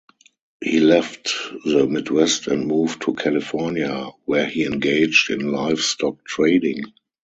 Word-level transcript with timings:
He 0.63 0.79
left 0.79 1.29
the 1.63 1.85
Midwest 1.85 2.47
and 2.47 2.65
moved 2.65 3.03
to 3.03 3.13
California 3.13 4.09
where 4.25 4.47
he 4.47 4.65
engaged 4.65 5.29
in 5.29 5.51
livestock 5.51 6.25
trading. 6.25 6.85